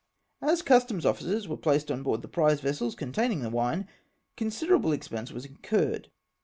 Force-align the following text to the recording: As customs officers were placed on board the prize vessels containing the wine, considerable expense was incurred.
As 0.41 0.63
customs 0.63 1.05
officers 1.05 1.47
were 1.47 1.55
placed 1.55 1.91
on 1.91 2.01
board 2.01 2.23
the 2.23 2.27
prize 2.27 2.59
vessels 2.59 2.95
containing 2.95 3.41
the 3.41 3.51
wine, 3.51 3.87
considerable 4.35 4.93
expense 4.93 5.31
was 5.31 5.45
incurred. 5.45 6.09